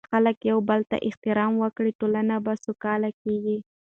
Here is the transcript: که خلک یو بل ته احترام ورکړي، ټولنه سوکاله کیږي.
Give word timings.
که 0.05 0.09
خلک 0.13 0.37
یو 0.51 0.59
بل 0.69 0.81
ته 0.89 0.97
احترام 1.07 1.53
ورکړي، 1.57 1.91
ټولنه 1.99 2.33
سوکاله 2.65 3.09
کیږي. 3.21 3.57